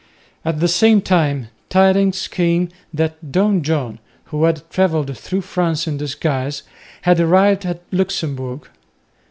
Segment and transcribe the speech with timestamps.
[0.43, 5.95] At the same time tidings came that Don John, who had travelled through France in
[5.97, 6.63] disguise,
[7.03, 8.67] had arrived at Luxemburg.